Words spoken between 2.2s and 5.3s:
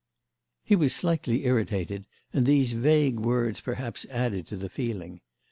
and these vague words perhaps added to the feeling.